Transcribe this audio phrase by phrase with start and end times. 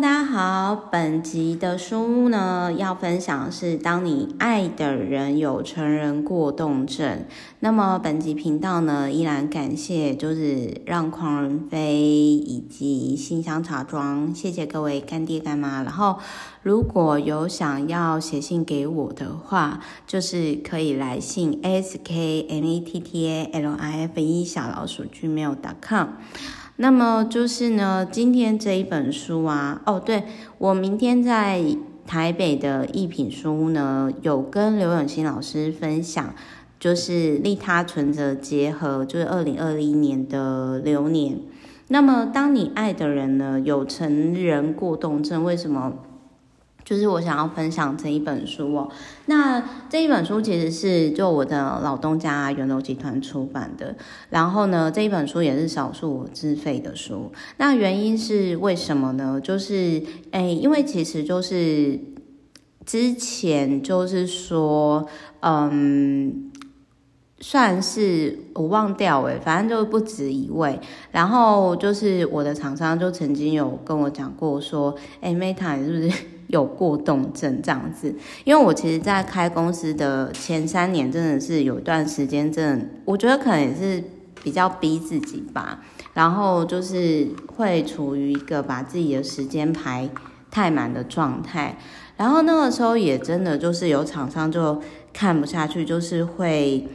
[0.00, 0.76] 大家好。
[0.92, 7.24] 本集的书呢，要分享是当你爱的人有成人过动症。
[7.58, 15.82] 那么本集频道呢，依然感谢就是让狂人飞以及信箱茶庄，谢谢各位干爹干妈。
[15.82, 16.20] 然后
[16.62, 26.06] 如果有想要写信给我的话，就是可以来信 s k m e t t a l i f e 小老鼠 gmail.com。
[26.80, 30.22] 那么就是呢，今天这一本书啊，哦，对，
[30.58, 31.60] 我明天在
[32.06, 36.32] 台北的艺品书屋呢，有跟刘永新老师分享，
[36.78, 41.40] 就是利他存折结合，就是二零二一年的流年。
[41.88, 45.94] 那么，当你爱的人呢，有成人过动症，为什么？
[46.88, 48.88] 就是我想要分享这一本书哦，
[49.26, 53.94] 那这一本书其实是就我的老东家远流集团出版的，
[54.30, 57.30] 然后呢，这一本书也是少数我自费的书。
[57.58, 59.38] 那原因是为什么呢？
[59.38, 62.00] 就是诶，因为其实就是
[62.86, 65.06] 之前就是说，
[65.40, 66.50] 嗯，
[67.38, 70.80] 算是我忘掉诶，反正就不止一位。
[71.12, 76.37] 然后就是我的厂商就曾经有跟我讲过说，诶，Meta 你是不是？
[76.48, 84.02] 有过动症这样子，因为我其实，在开公司的前三年，真的是有一段时间，真的，我觉得可能也是
[84.42, 85.80] 比较逼自己吧，
[86.14, 90.08] 然后就是会处于一个把自己的时间排
[90.50, 91.76] 太满的状态，
[92.16, 94.80] 然后那个时候也真的就是有厂商就
[95.12, 96.88] 看不下去，就是会，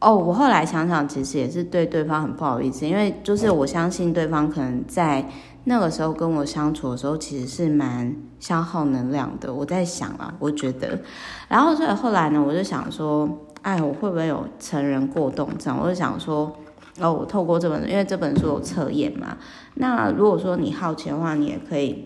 [0.00, 5.28] 哦，我后来想想，其实也是对对方很不好意思，因为就是我相信对方可能在。
[5.68, 9.52] 那个时候跟我相处的时候，其实是蛮消耗能量的。
[9.52, 11.00] 我在想啊，我觉得，
[11.48, 13.28] 然后所以后来呢，我就想说，
[13.62, 15.76] 哎，我会不会有成人过动症？
[15.76, 16.56] 我就想说，
[17.00, 19.38] 哦，我透过这本，因为这本书有测验嘛。
[19.74, 22.04] 那如果说你好奇的话，你也可以，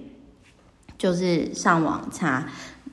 [0.96, 2.46] 就是上网查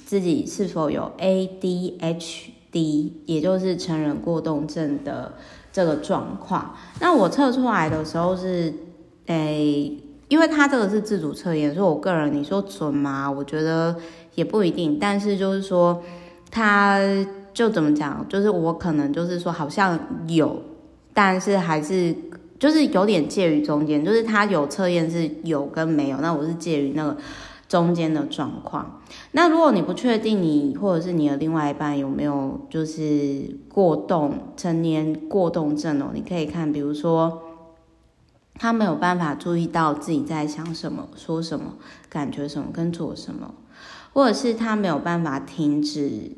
[0.06, 5.36] 自己是否有 ADHD，也就是成人过动症的
[5.72, 6.76] 这个状况。
[7.00, 8.74] 那我测出来的时候是，
[9.28, 10.04] 诶。
[10.30, 13.32] 因为他这个是自主测验，所以我个人你说准吗？
[13.32, 13.96] 我觉得
[14.36, 14.98] 也不一定。
[15.00, 16.04] 但是就是说，
[16.52, 17.00] 他
[17.54, 20.62] 就怎么讲，就是我可能就是说好像有，
[21.14, 22.14] 但是还是
[22.60, 27.16] 就是有点介于中间，就是他有测验是有跟没有，那我是介于那个
[27.70, 29.00] 中间的状况。
[29.32, 37.44] 那如果你不确定你或者是你的另外一半有没有就是过动成年过动症哦，你可以看，比如说。
[38.60, 41.76] 他没有办法注意到自己在想什么、说什么、
[42.10, 43.54] 感觉什么跟做什么，
[44.14, 46.32] 或者是他没有办法停止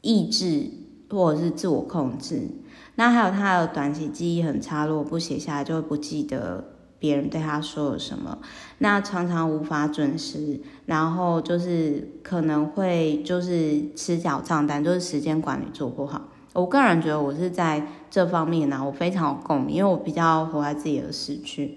[0.00, 0.70] 意志，
[1.10, 2.50] 或者是自我控制。
[2.96, 6.64] 那还有他的短期记忆很差，如果不写下来就会不记得
[6.98, 8.38] 别人对他说了什么。
[8.78, 16.28] 那常常无法准时，然后就是可能会就是吃缴账单，就是时间管理做不好。
[16.54, 21.76] 我个人觉得我是在这方面呢，我非常有共鸣，因为我比较活在自己的时区。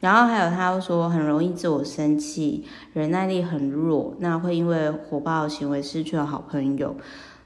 [0.00, 6.94] 然后还有他又说很容易自我生气，忍耐力很弱，那会因为火爆的行为失去了好朋友。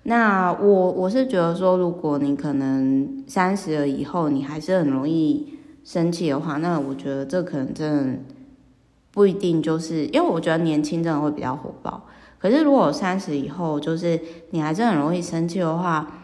[0.03, 8.19] 那我我是觉得说，如果你可能三十了以后，你还是很容易生气的话，那我觉得这可能真的
[9.13, 12.03] 不一定，就是因为我觉得年轻真的会比较火爆。
[12.41, 14.21] 可是如果三十以后，就是
[14.51, 16.19] 你还是很容易生气的话。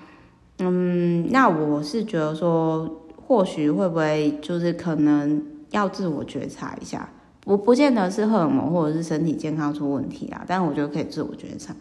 [0.59, 7.09] 嗯，那我是觉得说，或许会不会就是可能要自我觉察一下，
[7.41, 11.77] 不不见得是荷尔蒙或者是身体健康出问题啊，但我觉得可以自我觉察。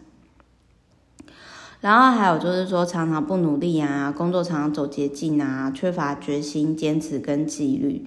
[1.80, 8.04] 然后还有就是说，常常不努力啊，工作常常走捷径啊，缺乏决心、坚持跟纪律。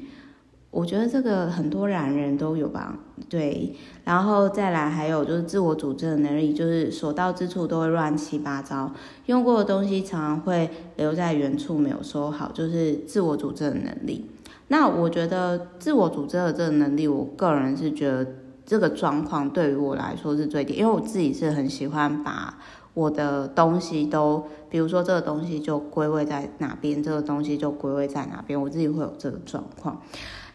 [0.72, 2.98] 我觉得这个很多懒人都有吧，
[3.30, 8.94] 对，然后再来还有就是自我组织的能力，就是所到之处都会乱七八糟，
[9.26, 14.32] 用过的东西常常会留在原处没有收好，就是自我组织的能力。
[14.70, 18.26] 那我觉得自我组织的这个能力，我个人是觉得
[18.66, 22.58] 这个状况对于我来说是最低，因为我自己是很喜欢把
[22.94, 30.02] 我的东西都，比如说这个东西就归位在哪边，这个东西就归位在哪边，我自己会有这个状况。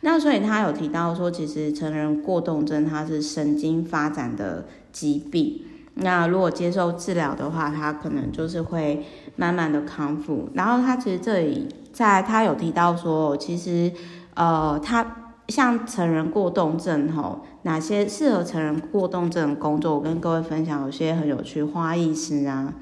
[0.03, 5.63] 那所以他有提到说，其实成人过动症它是神经发展的疾病。
[5.95, 9.03] 那如果接受治疗的话，他可能就是会
[9.37, 10.51] 慢慢的康复。
[10.53, 13.91] 然后他其实这里在他有提到说，其实
[14.35, 19.95] 呃，他像成人过动症吼，哪些适合成人过动症的工作？
[19.95, 22.75] 我跟各位分享，有些很有趣，花艺师啊，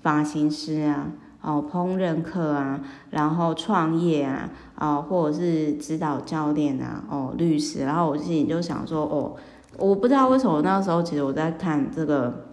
[0.00, 1.12] 发型师啊。
[1.40, 9.34] 哦，烹饪课啊，然后创业啊，啊、哦，或者是指导教练啊，哦，律师，然后我自己就想说，哦，
[9.78, 12.46] 我不知道为什么那时候，其实我在看这个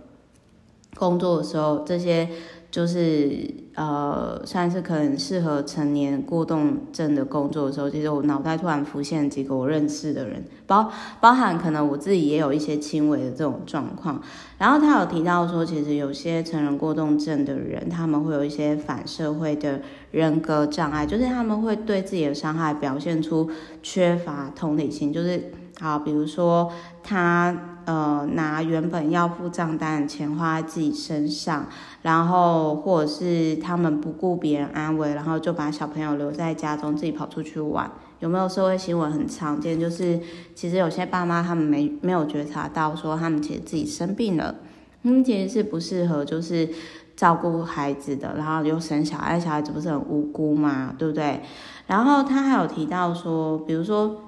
[0.96, 2.30] 工作的时候，这些。
[2.72, 10.92] 就是呃，算是可能适合成年过动症的工作的时候，其实我脑袋突然浮现几个我认识的人，包
[11.22, 14.22] 包含可能我自己也有一些轻微的这种状况。
[14.58, 19.80] 然后他有提到说，其实有些成人过动症的人，他们会有一些反社会的
[20.12, 23.50] 人格障碍，就是他们会对自己的伤害表现出
[23.82, 25.42] 缺乏同理心，就是
[25.80, 26.72] 好，比如说
[27.04, 27.56] 他。
[27.86, 31.66] 呃，拿原本要付账单的钱花在自己身上，
[32.04, 37.90] 然后或者是他们不顾别人安危，然后就把小朋友留在家中，自己跑出去玩。
[38.20, 39.80] 有没有社会新闻很常见？
[39.80, 40.20] 就是
[40.54, 44.54] 其实有些爸妈他们没没有觉察到，说他们其实自己生病了，
[45.02, 46.70] 他们其实是不适合就是
[47.16, 51.42] 照顾孩子的，然后又生小孩，小孩子不是很无辜嘛，对不对？
[51.88, 54.26] 然后他还有提到说，比如说。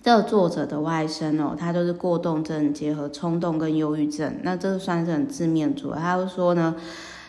[0.00, 5.90] 这个作者的外甥哦，他就是过动症结合冲动跟忧郁症，那这算是很字面主。
[5.92, 6.76] 他就说呢，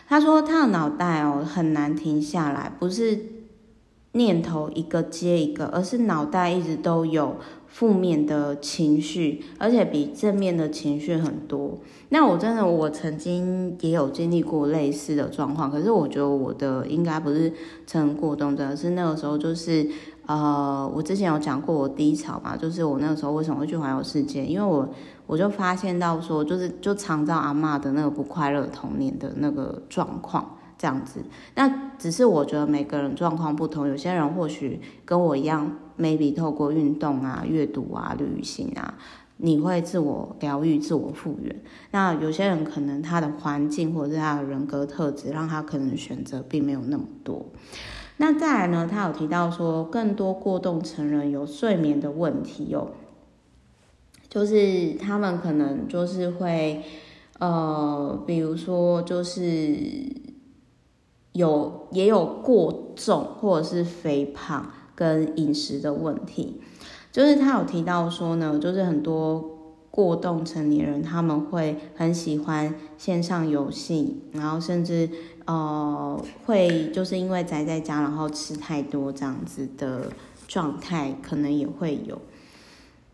[0.08, 3.18] 他说他的脑袋哦很难停下来，不是
[4.12, 7.36] 念头一个接一个，而是脑袋一直都有
[7.66, 11.78] 负面的情绪，而且比正面的情绪很多。
[12.10, 17.52] 那我真的我曾经也有经历过类似的状况，可是我觉得我的应该不是
[17.86, 19.86] 成过动症，而是那个时候就是。
[20.30, 24.88] 呃，我之前有讲过我低潮嘛，就是我那个时候为什么会去环游世界，因为我
[25.26, 31.18] 我就发现到说，就是就常常阿嬷的那个不快乐童年的那个状况这样子。
[31.56, 31.68] 那
[31.98, 35.68] 只是我觉得每个人状况不同，有些人或许跟我一样
[35.98, 38.94] ，maybe 透过运动啊、阅读啊、旅行啊，
[39.38, 41.60] 你会自我疗愈、自我复原。
[41.90, 47.44] 那有些人可能他的环境或者是他的人格特质，让他可能选择并没有那么多。
[48.22, 48.86] 那再来呢？
[48.86, 52.88] 他有提到说，更多过动成人有睡眠的问题哦，
[54.28, 56.82] 就是他们可能就是会，
[57.38, 59.74] 呃，比如说就是
[61.32, 66.60] 有也有过重或者是肥胖跟饮食的问题，
[67.10, 69.59] 就是他有提到说呢，就是很多。
[69.90, 75.10] 过动成年人他们会很喜欢线上游戏，然后甚至
[75.46, 80.10] 呃会就是因为宅在家，然后吃太多这样子的
[80.46, 82.20] 状态，可能也会有。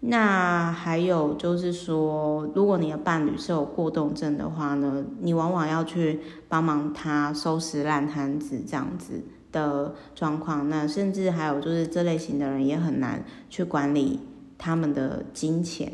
[0.01, 10.69] 那还有就是说，如果你的伴侣是有过动症的话呢，你往往要去帮忙他收拾烂摊子这样子的状况。
[10.69, 14.21] 那甚至还有就是这类型的人也很难去管理
[14.59, 15.91] 他们的金钱。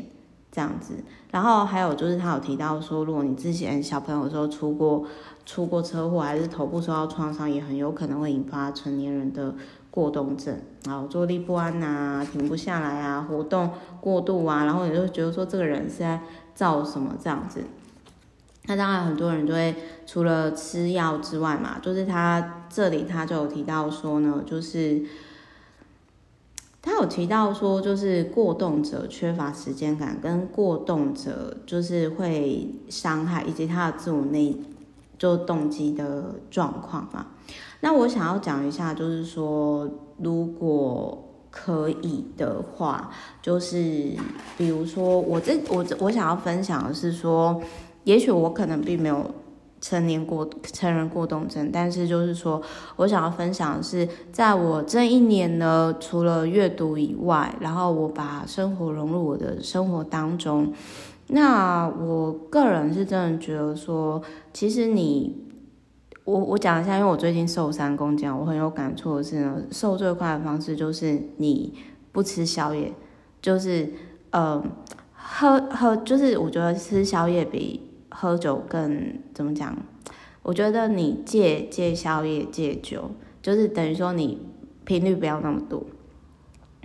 [0.53, 0.93] 这样子，
[1.31, 5.03] 然后还有就是他有提到说，如果你之前小朋友的时候出过
[5.47, 9.55] 出过车祸，还是头部受到创伤，也很有可能会引发成年人的
[9.89, 10.55] 过动症，
[10.85, 16.21] 然后坐立不安啊，停不下来啊，活动过度啊，然后你就觉得说这个人是在
[16.53, 17.63] 造什么这样子。
[18.67, 25.03] 那当然很多人就会除了吃药之外嘛，就是他这里他就有提到说呢，就是。
[26.85, 34.53] 他有提到说，就是过动者缺乏时间感，跟过动者就是会伤害，以及他的自我内
[35.17, 37.27] 就动机的状况嘛。
[37.79, 43.09] 那我想要讲一下，就是说，如果可以的话，
[43.41, 44.11] 就是
[44.57, 47.61] 比如说我这我我想要分享的是说，
[48.03, 49.33] 也许我可能并没有。
[49.83, 52.61] 成年过成人过动症，但是就是说，
[52.95, 60.71] 我想要分享的是，在我这一年呢，除了阅读以外，然后我把生活融入我的生活当中。
[61.27, 64.21] 那我个人是真的觉得说，
[64.53, 65.35] 其实你，
[66.23, 71.73] 我我讲一下，因为我最近瘦三公斤，我很有感触的是呢，瘦最快的方式就是你
[72.13, 72.93] 不吃宵夜，
[73.41, 73.91] 就是
[74.31, 74.63] 呃
[75.11, 77.89] 喝喝，就是我觉得吃宵夜比。
[78.13, 79.75] 喝酒更怎么讲？
[80.43, 84.45] 我觉得你戒戒宵夜、戒酒，就是等于说你
[84.83, 85.85] 频率不要那么多，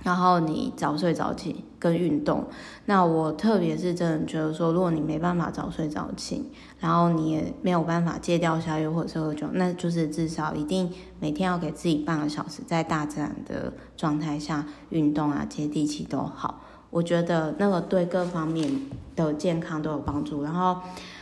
[0.05, 2.45] 然后你早睡早起跟运动。
[2.85, 16.61] 那我特别是真的觉得说，如果你没办法早睡早起，然后你也没有办法戒掉宵夜或者是喝酒，那就是至少一定每天要给自己半个小时在大自然的状态下运动啊，接地气都好。
[16.91, 18.71] 我觉得那个对各方面
[19.17, 20.45] 的健康都有帮助。
[20.45, 20.77] 然后。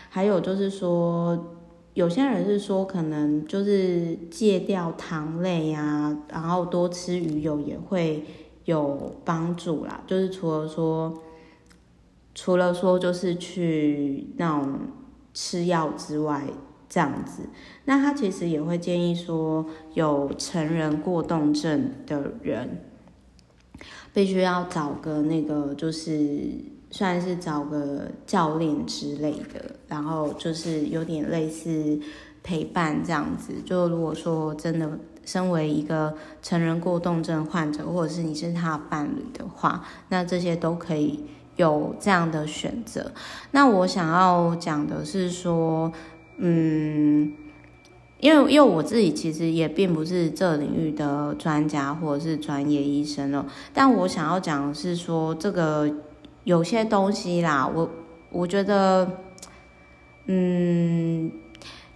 [0.08, 1.56] 还有就是说，
[1.94, 8.24] 有些人是说可能就是戒掉糖类呀，然后多吃鱼油也会
[8.64, 10.02] 有帮助啦。
[10.06, 11.22] 就是除了说，
[12.34, 14.78] 除了说就是去那种
[15.34, 16.44] 吃药之外，
[16.88, 17.42] 这样子，
[17.84, 22.82] 那他其实也会建议说，有成人过动症的人，
[24.14, 26.75] 必须要找个那个就是。
[26.96, 32.00] 算是找个教练之类的，然后就是有点类似
[32.42, 33.52] 陪伴这样子。
[33.66, 41.20] 就如果说真的身为一个成人过动症患者，或者是你是他的伴侣的话，那这些都可以
[41.56, 43.12] 有这样的选择。
[43.50, 45.92] 那我想要讲的是说，
[46.38, 47.34] 嗯。
[48.18, 55.86] 因为，因为我自己其实也并不是这领域的专家或者是专业医生哦，但我想要讲的是说，这个
[56.46, 57.90] 有些东西啦，我
[58.30, 59.18] 我觉得，
[60.26, 61.28] 嗯，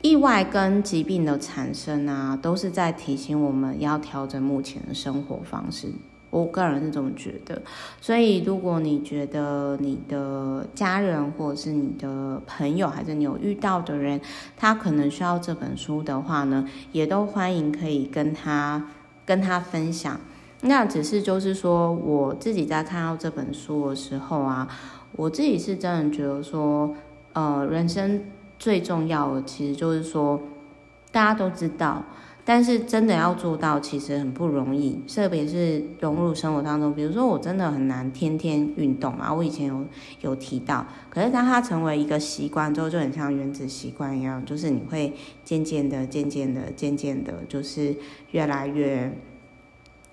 [0.02, 5.92] 意外跟疾病的产生啊，都是在提醒我们要调整目前的生活方式。
[6.30, 7.62] 我个人是这么觉得，
[8.00, 14.20] 所以如果你觉得你的家人或者是你的朋友，还是你有遇到的人，
[14.56, 18.84] 他可能需要这本书的话呢，也都欢迎可以跟他
[19.24, 20.20] 跟他分享。
[20.62, 24.68] 那只是就是说，我自己在看到这本书的时候啊，
[25.12, 26.94] 我自己是真的觉得说，
[27.32, 28.22] 呃，人生
[28.58, 30.40] 最重要的其实就是说，
[31.10, 32.04] 大家都知道。
[32.42, 36.92] 但是真的要做到，其实很不容易，特别是融入生活当中。
[36.92, 39.32] 比如说，我真的很难天天运动嘛。
[39.32, 39.84] 我以前有
[40.22, 45.14] 有提到，可是当它成为一个习惯之后，就很像原子习惯一样，就是你会
[45.44, 47.94] 渐渐的、渐渐的、渐渐的，就是
[48.32, 49.16] 越来越，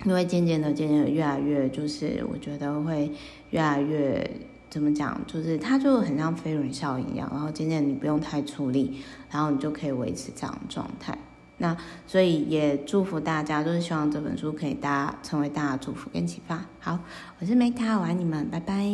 [0.06, 3.12] 因为渐渐的、渐渐的越来越，就是我觉得会
[3.50, 4.30] 越来越
[4.70, 9.02] 怎么讲，就是它就很像飞轮效应一样，然后渐渐你不用太出力，
[9.32, 11.18] 然后你就可以维持这样的状态。
[11.60, 11.76] 那
[12.06, 16.64] 所以也祝福大家，就是希望这本书可以大家成为大家祝福跟启发。
[16.80, 17.00] 好，
[17.40, 18.86] 我是 Meta，我爱你们，拜拜。